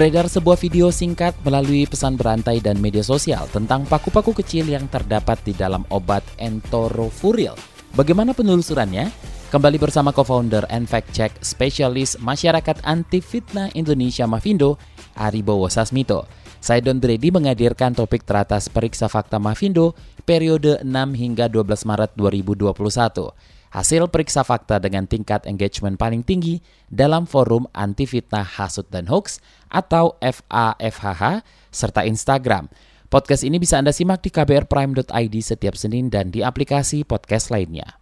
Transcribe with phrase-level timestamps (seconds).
[0.00, 5.36] Beredar sebuah video singkat melalui pesan berantai dan media sosial tentang paku-paku kecil yang terdapat
[5.44, 7.52] di dalam obat entorofuril.
[7.92, 9.12] Bagaimana penelusurannya?
[9.52, 14.80] Kembali bersama co-founder and fact check spesialis masyarakat anti fitnah Indonesia Mavindo,
[15.20, 16.24] Aribowo Sasmito.
[16.64, 19.92] Don Dredi menghadirkan topik teratas periksa fakta Mavindo
[20.24, 26.58] periode 6 hingga 12 Maret 2021 hasil periksa fakta dengan tingkat engagement paling tinggi
[26.90, 29.38] dalam forum anti fitnah hasut dan hoax
[29.70, 32.66] atau FAFHH serta Instagram.
[33.10, 37.98] Podcast ini bisa Anda simak di kbrprime.id setiap Senin dan di aplikasi podcast lainnya.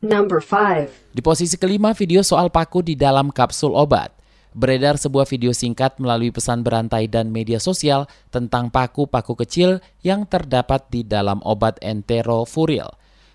[0.00, 1.12] Number 5.
[1.12, 4.08] Di posisi kelima, video soal paku di dalam kapsul obat.
[4.56, 10.88] Beredar sebuah video singkat melalui pesan berantai dan media sosial tentang paku-paku kecil yang terdapat
[10.88, 12.88] di dalam obat enterofuril.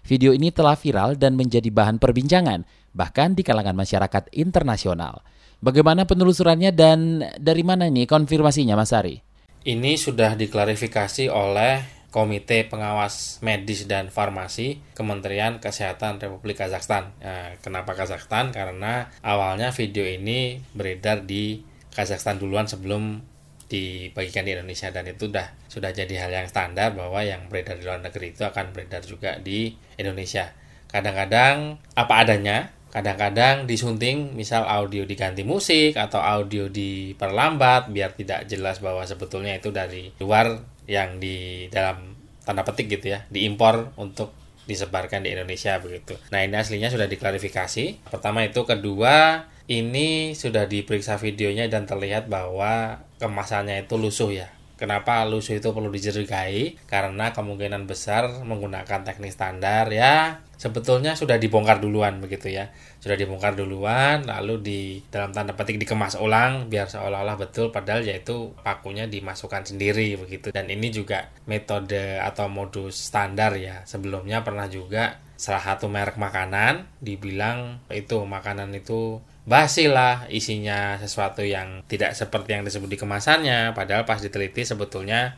[0.09, 2.65] Video ini telah viral dan menjadi bahan perbincangan,
[2.97, 5.21] bahkan di kalangan masyarakat internasional.
[5.61, 9.21] Bagaimana penelusurannya dan dari mana nih konfirmasinya Mas Ari?
[9.69, 17.11] Ini sudah diklarifikasi oleh Komite Pengawas Medis dan Farmasi Kementerian Kesehatan Republik Kazakhstan.
[17.19, 18.55] Nah, kenapa Kazakhstan?
[18.55, 21.59] Karena awalnya video ini beredar di
[21.91, 23.19] Kazakhstan duluan sebelum
[23.67, 27.83] dibagikan di Indonesia dan itu sudah sudah jadi hal yang standar bahwa yang beredar di
[27.83, 30.55] luar negeri itu akan beredar juga di Indonesia.
[30.87, 38.79] Kadang-kadang apa adanya, kadang-kadang disunting misal audio diganti musik atau audio diperlambat biar tidak jelas
[38.79, 42.15] bahwa sebetulnya itu dari luar yang di dalam
[42.45, 44.31] tanda petik gitu ya diimpor untuk
[44.65, 46.17] disebarkan di Indonesia begitu.
[46.33, 48.09] Nah ini aslinya sudah diklarifikasi.
[48.09, 54.49] Pertama itu, kedua ini sudah diperiksa videonya dan terlihat bahwa kemasannya itu lusuh ya.
[54.75, 56.75] Kenapa lusuh itu perlu dicurigai?
[56.83, 60.43] Karena kemungkinan besar menggunakan teknik standar ya.
[60.55, 62.71] Sebetulnya sudah dibongkar duluan begitu ya.
[62.99, 68.51] Sudah dibongkar duluan lalu di dalam tanda petik dikemas ulang biar seolah-olah betul padahal yaitu
[68.63, 70.51] pakunya dimasukkan sendiri begitu.
[70.51, 73.83] Dan ini juga metode atau modus standar ya.
[73.87, 81.45] Sebelumnya pernah juga salah satu merek makanan dibilang itu makanan itu basi lah isinya sesuatu
[81.45, 85.37] yang tidak seperti yang disebut di kemasannya padahal pas diteliti sebetulnya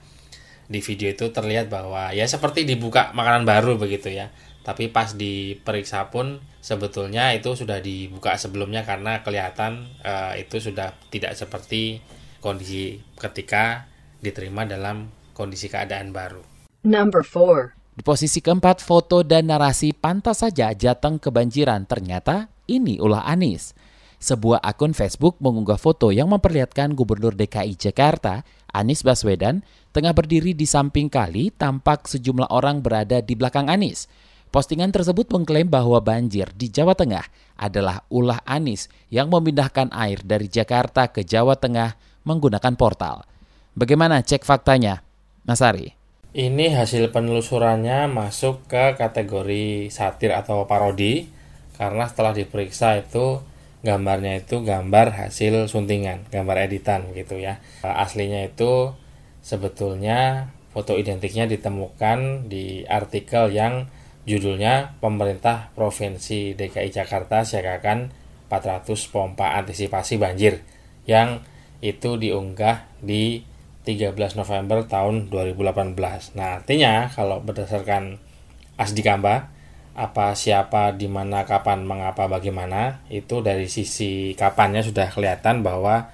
[0.68, 4.32] di video itu terlihat bahwa ya seperti dibuka makanan baru begitu ya
[4.68, 11.40] tapi pas diperiksa pun sebetulnya itu sudah dibuka sebelumnya karena kelihatan uh, itu sudah tidak
[11.40, 12.04] seperti
[12.44, 13.88] kondisi ketika
[14.20, 16.44] diterima dalam kondisi keadaan baru.
[16.84, 17.96] Number 4.
[17.96, 21.88] Di posisi keempat, foto dan narasi pantas saja Jateng kebanjiran.
[21.88, 23.72] Ternyata ini ulah Anis.
[24.18, 28.42] Sebuah akun Facebook mengunggah foto yang memperlihatkan Gubernur DKI Jakarta,
[28.74, 29.62] Anies Baswedan,
[29.94, 34.10] tengah berdiri di samping kali tampak sejumlah orang berada di belakang Anies.
[34.50, 37.26] Postingan tersebut mengklaim bahwa banjir di Jawa Tengah
[37.62, 41.94] adalah ulah Anies yang memindahkan air dari Jakarta ke Jawa Tengah
[42.26, 43.22] menggunakan portal.
[43.78, 45.06] Bagaimana cek faktanya,
[45.46, 45.94] Mas Ari?
[46.34, 51.30] Ini hasil penelusurannya masuk ke kategori satir atau parodi
[51.78, 53.42] karena setelah diperiksa itu
[53.86, 57.62] gambarnya itu gambar hasil suntingan, gambar editan gitu ya.
[57.86, 58.94] Aslinya itu
[59.46, 63.90] sebetulnya foto identiknya ditemukan di artikel yang
[64.28, 68.12] Judulnya Pemerintah Provinsi DKI Jakarta siagakan
[68.52, 70.60] 400 pompa antisipasi banjir
[71.08, 71.48] yang
[71.80, 73.48] itu diunggah di
[73.88, 76.36] 13 November tahun 2018.
[76.36, 78.20] Nah, artinya kalau berdasarkan
[78.76, 79.48] Asdikamba
[79.98, 86.14] apa siapa di mana kapan mengapa bagaimana itu dari sisi kapannya sudah kelihatan bahwa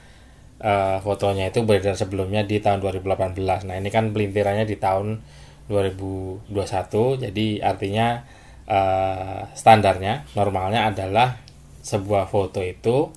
[0.64, 3.68] uh, fotonya itu beredar sebelumnya di tahun 2018.
[3.68, 5.20] Nah, ini kan pelintirannya di tahun
[5.68, 8.24] 2021 jadi artinya
[8.68, 11.40] uh, standarnya normalnya adalah
[11.84, 13.12] sebuah foto itu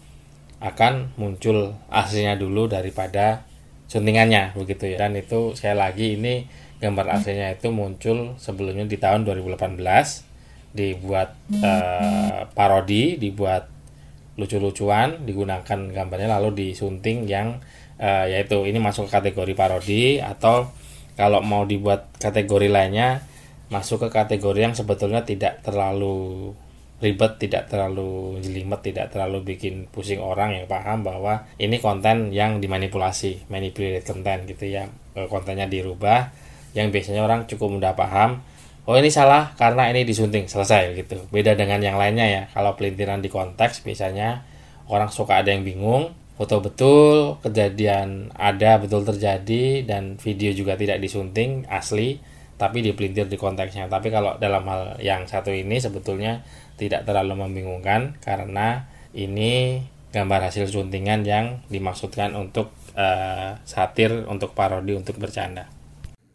[0.58, 3.46] akan muncul aslinya dulu daripada
[3.86, 6.46] suntingannya begitu ya dan itu sekali lagi ini
[6.82, 10.25] gambar aslinya itu muncul sebelumnya di tahun 2018
[10.76, 11.32] dibuat
[11.64, 13.72] uh, parodi dibuat
[14.36, 17.64] lucu-lucuan digunakan gambarnya lalu disunting yang
[17.96, 20.68] uh, yaitu ini masuk ke kategori parodi atau
[21.16, 23.24] kalau mau dibuat kategori lainnya
[23.72, 26.52] masuk ke kategori yang sebetulnya tidak terlalu
[26.96, 32.56] ribet, tidak terlalu jelimet, tidak terlalu bikin pusing orang yang paham bahwa ini konten yang
[32.56, 34.88] dimanipulasi, manipulated content gitu ya.
[35.12, 36.32] Eh, kontennya dirubah
[36.72, 38.40] yang biasanya orang cukup mudah paham
[38.86, 40.46] oh ini salah karena ini disunting.
[40.46, 41.26] Selesai gitu.
[41.28, 42.42] Beda dengan yang lainnya ya.
[42.54, 44.46] Kalau pelintiran di konteks biasanya
[44.86, 51.00] orang suka ada yang bingung foto betul kejadian ada betul terjadi dan video juga tidak
[51.00, 52.20] disunting asli
[52.56, 53.88] tapi dipelintir di konteksnya.
[53.88, 56.40] Tapi kalau dalam hal yang satu ini sebetulnya
[56.80, 64.96] tidak terlalu membingungkan karena ini gambar hasil suntingan yang dimaksudkan untuk uh, satir untuk parodi
[64.96, 65.68] untuk bercanda.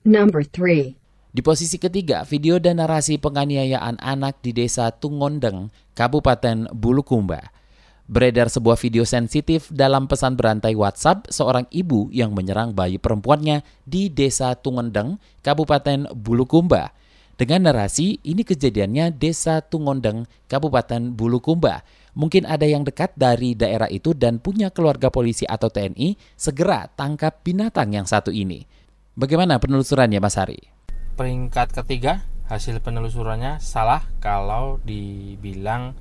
[0.06, 1.01] Number 3.
[1.32, 7.56] Di posisi ketiga, video dan narasi penganiayaan anak di desa Tungondeng, Kabupaten Bulukumba.
[8.04, 14.12] Beredar sebuah video sensitif dalam pesan berantai WhatsApp seorang ibu yang menyerang bayi perempuannya di
[14.12, 16.92] desa Tungondeng, Kabupaten Bulukumba.
[17.40, 21.88] Dengan narasi, ini kejadiannya desa Tungondeng, Kabupaten Bulukumba.
[22.12, 27.40] Mungkin ada yang dekat dari daerah itu dan punya keluarga polisi atau TNI, segera tangkap
[27.40, 28.68] binatang yang satu ini.
[29.16, 30.81] Bagaimana penelusurannya Mas Hari?
[31.22, 35.94] Peringkat ketiga hasil penelusurannya salah kalau dibilang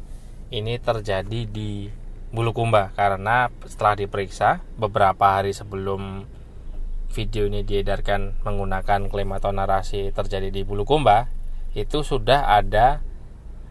[0.49, 1.93] ini terjadi di
[2.33, 6.25] Bulukumba karena setelah diperiksa beberapa hari sebelum
[7.13, 11.29] video ini diedarkan menggunakan klaim atau narasi terjadi di Bulukumba
[11.77, 13.05] itu sudah ada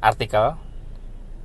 [0.06, 0.54] artikel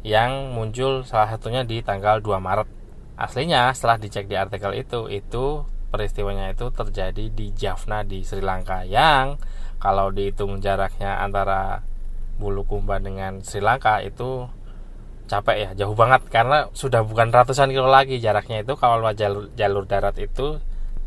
[0.04, 2.68] yang muncul salah satunya di tanggal 2 Maret.
[3.16, 5.64] Aslinya setelah dicek di artikel itu itu
[5.94, 9.38] peristiwanya itu terjadi di Jaffna di Sri Lanka yang
[9.79, 11.87] kalau dihitung jaraknya antara
[12.35, 14.50] Bulukumba dengan Sri Lanka itu
[15.31, 16.26] capek ya jauh banget.
[16.35, 18.75] Karena sudah bukan ratusan kilo lagi jaraknya itu.
[18.75, 20.58] Kalau jalur jalur darat itu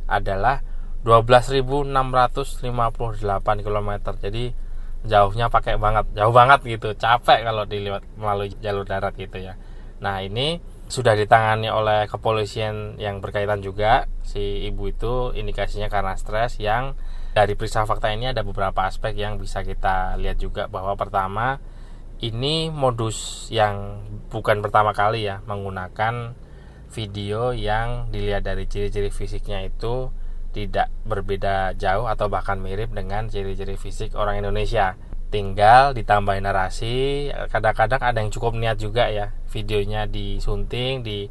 [0.08, 0.64] adalah
[1.04, 1.92] 12.658
[3.64, 3.92] km
[4.24, 4.44] jadi
[5.08, 6.96] jauhnya pakai banget jauh banget gitu.
[6.96, 9.60] Capek kalau dilihat melalui jalur darat gitu ya.
[10.00, 14.08] Nah ini sudah ditangani oleh kepolisian yang berkaitan juga.
[14.24, 16.96] Si ibu itu indikasinya karena stres yang
[17.36, 21.62] dari periksa fakta ini ada beberapa aspek yang bisa kita lihat juga bahwa pertama
[22.18, 24.02] ini modus yang
[24.34, 26.34] bukan pertama kali ya menggunakan
[26.90, 30.10] video yang dilihat dari ciri-ciri fisiknya itu
[30.50, 37.30] tidak berbeda jauh atau bahkan mirip dengan ciri-ciri fisik orang Indonesia tinggal ditambahin narasi.
[37.52, 41.28] Kadang-kadang ada yang cukup niat juga ya videonya disunting di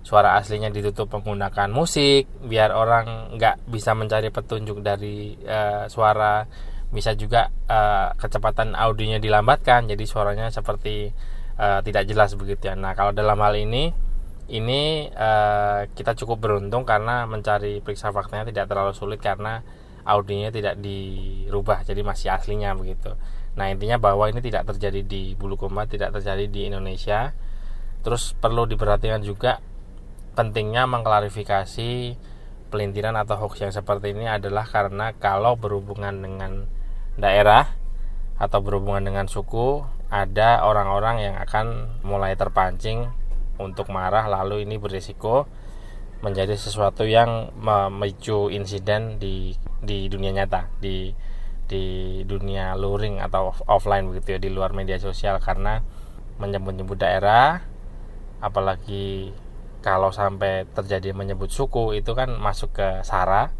[0.00, 6.46] suara aslinya ditutup menggunakan musik biar orang nggak bisa mencari petunjuk dari uh, suara.
[6.90, 11.14] Bisa juga uh, kecepatan audionya dilambatkan jadi suaranya seperti
[11.54, 12.74] uh, tidak jelas begitu ya.
[12.74, 13.94] Nah kalau dalam hal ini
[14.50, 19.62] ini uh, kita cukup beruntung karena mencari periksa faktanya tidak terlalu sulit karena
[20.04, 23.14] audionya tidak dirubah jadi masih aslinya begitu.
[23.58, 27.34] Nah intinya bahwa ini tidak terjadi di Bulukumba tidak terjadi di Indonesia.
[28.00, 29.60] Terus perlu diperhatikan juga
[30.38, 32.16] pentingnya mengklarifikasi
[32.70, 36.70] pelintiran atau hoax yang seperti ini adalah karena kalau berhubungan dengan
[37.18, 37.76] daerah
[38.40, 43.10] atau berhubungan dengan suku ada orang-orang yang akan mulai terpancing
[43.60, 45.44] untuk marah lalu ini berisiko
[46.24, 51.12] menjadi sesuatu yang memicu insiden di di dunia nyata di
[51.70, 51.84] di
[52.26, 55.38] dunia luring atau offline begitu ya di luar media sosial.
[55.38, 55.80] Karena
[56.40, 57.62] menyebut-nyebut daerah
[58.40, 59.30] apalagi
[59.80, 63.52] kalau sampai terjadi menyebut suku itu kan masuk ke sara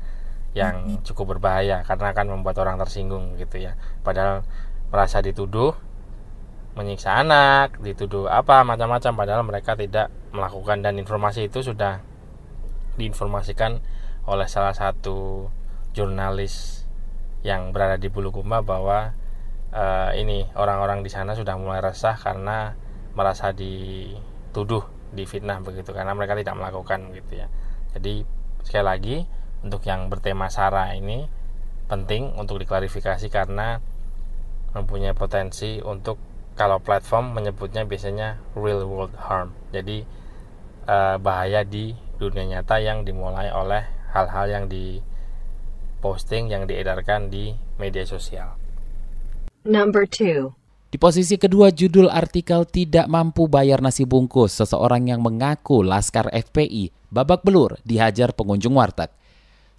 [0.53, 3.79] yang cukup berbahaya karena akan membuat orang tersinggung gitu ya.
[4.03, 4.43] Padahal
[4.91, 5.73] merasa dituduh
[6.75, 9.13] menyiksa anak dituduh apa macam-macam.
[9.15, 12.03] Padahal mereka tidak melakukan dan informasi itu sudah
[12.99, 13.79] diinformasikan
[14.27, 15.49] oleh salah satu
[15.97, 16.85] jurnalis
[17.41, 19.17] yang berada di Bulukumba bahwa
[19.73, 22.77] uh, ini orang-orang di sana sudah mulai resah karena
[23.17, 27.47] merasa dituduh difitnah begitu karena mereka tidak melakukan gitu ya.
[27.97, 28.23] Jadi
[28.63, 29.17] sekali lagi
[29.67, 31.27] untuk yang bertema sara ini
[31.91, 33.83] penting untuk diklarifikasi karena
[34.71, 36.23] mempunyai potensi untuk
[36.55, 39.51] kalau platform menyebutnya biasanya real world harm.
[39.75, 40.07] Jadi
[40.87, 43.83] eh, bahaya di dunia nyata yang dimulai oleh
[44.15, 45.03] hal-hal yang di
[46.01, 48.57] posting yang diedarkan di media sosial.
[49.63, 50.57] Number two.
[50.91, 56.91] Di posisi kedua judul artikel tidak mampu bayar nasi bungkus seseorang yang mengaku Laskar FPI
[57.15, 59.13] babak belur dihajar pengunjung warteg.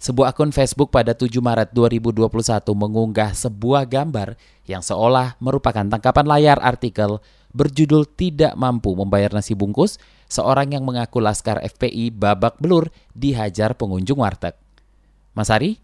[0.00, 2.26] Sebuah akun Facebook pada 7 Maret 2021
[2.74, 4.34] mengunggah sebuah gambar
[4.66, 7.20] yang seolah merupakan tangkapan layar artikel
[7.52, 14.24] berjudul tidak mampu membayar nasi bungkus seorang yang mengaku laskar FPI babak belur dihajar pengunjung
[14.24, 14.56] warteg.
[15.36, 15.78] Mas Ari,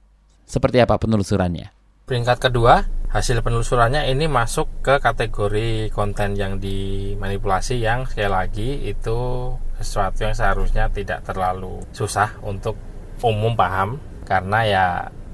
[0.48, 1.68] seperti apa penelusurannya?
[2.08, 9.52] Peringkat kedua, hasil penelusurannya ini masuk ke kategori konten yang dimanipulasi yang sekali lagi itu
[9.76, 12.80] sesuatu yang seharusnya tidak terlalu susah untuk
[13.20, 14.86] umum paham karena ya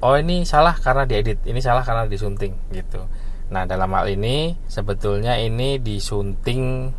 [0.02, 3.06] oh ini salah karena diedit, ini salah karena disunting gitu.
[3.54, 6.90] Nah, dalam hal ini sebetulnya ini disunting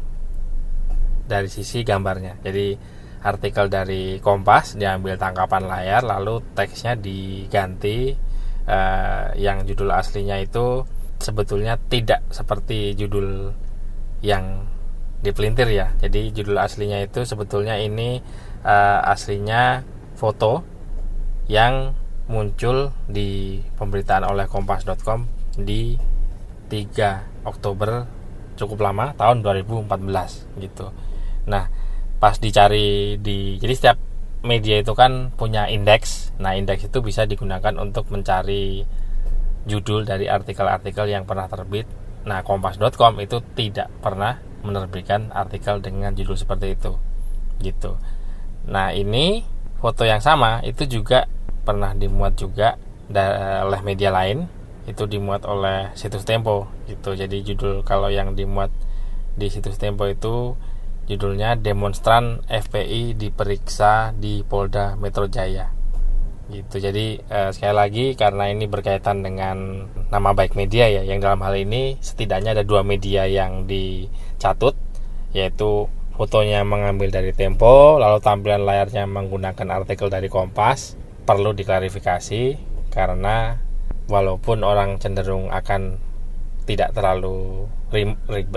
[1.28, 2.40] dari sisi gambarnya.
[2.42, 2.95] Jadi
[3.26, 8.14] artikel dari Kompas diambil tangkapan layar lalu teksnya diganti
[8.70, 10.86] uh, yang judul aslinya itu
[11.18, 13.50] sebetulnya tidak seperti judul
[14.22, 14.70] yang
[15.26, 15.90] dipelintir ya.
[15.98, 18.22] Jadi judul aslinya itu sebetulnya ini
[18.62, 19.82] uh, aslinya
[20.14, 20.62] foto
[21.50, 21.98] yang
[22.30, 25.26] muncul di pemberitaan oleh kompas.com
[25.62, 25.98] di
[26.70, 28.06] 3 Oktober
[28.58, 30.90] cukup lama tahun 2014 gitu.
[31.46, 31.70] Nah,
[32.26, 33.98] pas dicari di jadi setiap
[34.42, 36.34] media itu kan punya indeks.
[36.42, 38.82] Nah, indeks itu bisa digunakan untuk mencari
[39.70, 41.86] judul dari artikel-artikel yang pernah terbit.
[42.26, 46.98] Nah, kompas.com itu tidak pernah menerbitkan artikel dengan judul seperti itu.
[47.62, 47.94] Gitu.
[48.74, 49.46] Nah, ini
[49.78, 51.30] foto yang sama itu juga
[51.62, 52.82] pernah dimuat juga
[53.62, 54.50] oleh media lain
[54.90, 57.14] itu dimuat oleh situs Tempo gitu.
[57.14, 58.74] Jadi judul kalau yang dimuat
[59.38, 60.58] di situs Tempo itu
[61.06, 65.70] judulnya demonstran FPI diperiksa di Polda Metro Jaya.
[66.46, 66.78] Gitu.
[66.78, 71.58] Jadi eh, sekali lagi karena ini berkaitan dengan nama baik media ya yang dalam hal
[71.58, 74.78] ini setidaknya ada dua media yang dicatut
[75.34, 80.96] yaitu fotonya mengambil dari Tempo lalu tampilan layarnya menggunakan artikel dari Kompas
[81.26, 82.56] perlu diklarifikasi
[82.94, 83.60] karena
[84.06, 85.98] walaupun orang cenderung akan
[86.66, 87.70] tidak terlalu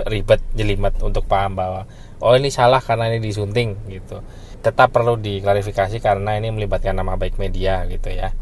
[0.09, 1.87] ribet jelimet untuk paham bahwa
[2.19, 4.19] oh ini salah karena ini disunting gitu
[4.59, 8.33] tetap perlu diklarifikasi karena ini melibatkan nama baik media gitu ya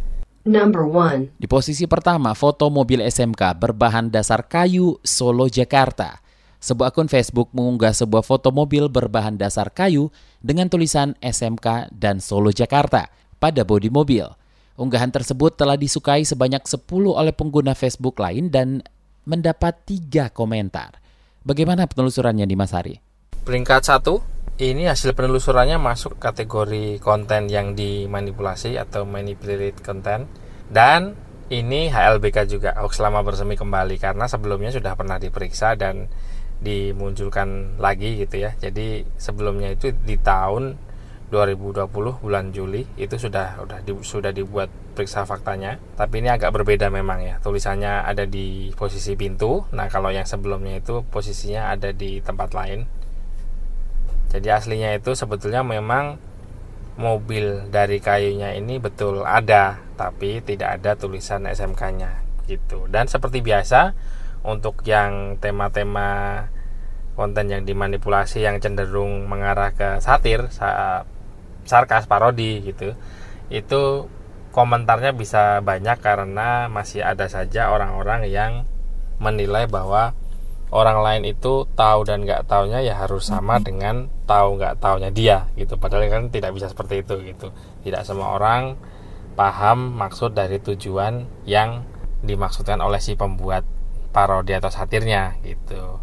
[0.47, 1.27] Number one.
[1.35, 6.23] Di posisi pertama, foto mobil SMK berbahan dasar kayu Solo, Jakarta.
[6.63, 10.07] Sebuah akun Facebook mengunggah sebuah foto mobil berbahan dasar kayu
[10.39, 13.11] dengan tulisan SMK dan Solo, Jakarta
[13.43, 14.23] pada bodi mobil.
[14.79, 18.79] Unggahan tersebut telah disukai sebanyak 10 oleh pengguna Facebook lain dan
[19.27, 21.03] mendapat tiga komentar.
[21.43, 22.95] Bagaimana penelusurannya di Mas Hari?
[23.43, 24.23] Peringkat satu,
[24.57, 30.25] ini hasil penelusurannya masuk kategori konten yang dimanipulasi atau manipulated content
[30.71, 31.13] dan
[31.47, 36.11] ini HLBK juga hoax lama bersemi kembali karena sebelumnya sudah pernah diperiksa dan
[36.59, 38.51] dimunculkan lagi gitu ya.
[38.59, 40.86] Jadi sebelumnya itu di tahun
[41.27, 41.91] 2020
[42.23, 45.75] bulan Juli itu sudah sudah di, sudah dibuat periksa faktanya.
[45.99, 47.35] Tapi ini agak berbeda memang ya.
[47.43, 49.67] Tulisannya ada di posisi pintu.
[49.75, 52.87] Nah, kalau yang sebelumnya itu posisinya ada di tempat lain
[54.27, 56.19] jadi aslinya itu sebetulnya memang
[56.99, 63.95] mobil dari kayunya ini betul ada tapi tidak ada tulisan SMK-nya gitu dan seperti biasa
[64.43, 66.43] untuk yang tema-tema
[67.17, 70.49] konten yang dimanipulasi yang cenderung mengarah ke satir
[71.67, 72.95] sarkas parodi gitu
[73.47, 74.07] itu
[74.57, 78.65] komentarnya bisa banyak karena masih ada saja orang-orang yang
[79.21, 80.17] menilai bahwa
[80.73, 85.37] orang lain itu tahu dan nggak taunya ya harus sama dengan tahu nggak taunya dia
[85.55, 85.79] gitu.
[85.79, 87.53] Padahal kan tidak bisa seperti itu gitu.
[87.85, 88.75] Tidak semua orang
[89.37, 91.85] paham maksud dari tujuan yang
[92.25, 93.63] dimaksudkan oleh si pembuat
[94.11, 96.01] parodi atau satirnya gitu.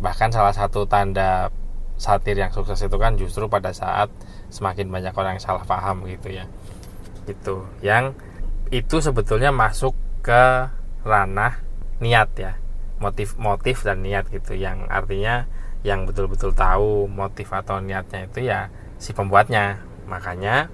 [0.00, 1.52] Bahkan salah satu tanda
[2.00, 4.08] satir yang sukses itu kan justru pada saat
[4.50, 6.44] semakin banyak orang yang salah paham gitu ya.
[7.24, 7.64] Gitu.
[7.80, 8.18] Yang
[8.70, 10.68] itu sebetulnya masuk ke
[11.06, 11.62] ranah
[12.02, 12.52] niat ya.
[13.00, 14.52] Motif-motif dan niat gitu.
[14.58, 15.48] Yang artinya
[15.80, 18.68] yang betul-betul tahu motif atau niatnya itu ya
[19.00, 19.80] si pembuatnya.
[20.10, 20.68] Makanya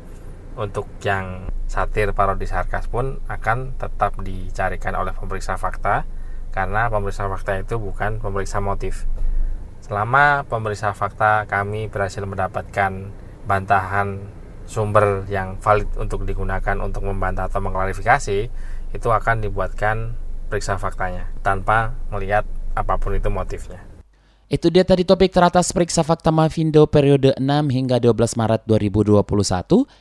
[0.57, 6.09] untuk yang satir parodi sarkas pun akan tetap dicarikan oleh pemeriksa fakta
[6.55, 9.05] karena pemeriksa fakta itu bukan pemeriksa motif.
[9.85, 13.13] Selama pemeriksa fakta kami berhasil mendapatkan
[13.47, 14.21] bantahan
[14.67, 18.39] sumber yang valid untuk digunakan untuk membantah atau mengklarifikasi
[18.93, 20.19] itu akan dibuatkan
[20.51, 22.43] periksa faktanya tanpa melihat
[22.75, 23.83] apa pun itu motifnya.
[24.47, 29.27] Itu dia tadi topik teratas periksa fakta Mavindo periode 6 hingga 12 Maret 2021,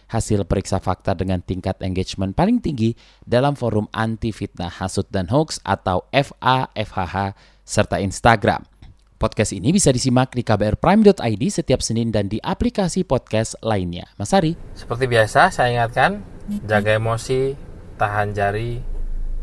[0.06, 2.94] hasil periksa fakta dengan tingkat engagement paling tinggi
[3.26, 7.34] dalam forum anti fitnah hasut dan hoax atau FAFHH
[7.66, 8.62] serta Instagram.
[9.16, 14.12] Podcast ini bisa disimak di kbrprime.id setiap Senin dan di aplikasi podcast lainnya.
[14.20, 14.60] Mas Ari.
[14.76, 16.20] Seperti biasa, saya ingatkan,
[16.68, 17.56] jaga emosi,
[17.96, 18.84] tahan jari,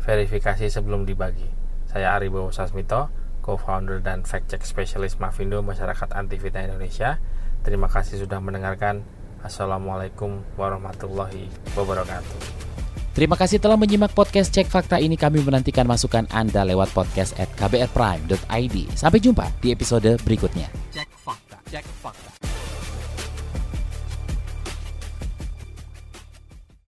[0.05, 1.49] verifikasi sebelum dibagi.
[1.89, 3.09] Saya Ari Bowo Sasmito,
[3.41, 7.17] co-founder dan fact check specialist Mavindo Masyarakat Anti Fitnah Indonesia.
[7.65, 9.01] Terima kasih sudah mendengarkan.
[9.41, 12.72] Assalamualaikum warahmatullahi wabarakatuh.
[13.13, 15.13] Terima kasih telah menyimak podcast Cek Fakta ini.
[15.13, 18.75] Kami menantikan masukan Anda lewat podcast at kbrprime.id.
[18.97, 20.82] Sampai jumpa di episode berikutnya.